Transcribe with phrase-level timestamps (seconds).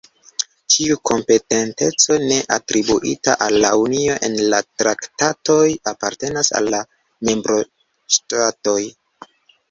[0.75, 6.79] Ĉiu kompetenteco ne atribuita al la Unio en la Traktatoj apartenas al la
[7.29, 8.79] membroŝtatoj.